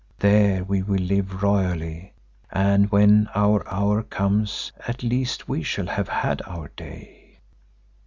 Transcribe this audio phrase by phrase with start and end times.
[0.17, 2.13] There we will live royally
[2.51, 7.37] and when our hour comes, at least we shall have had our day."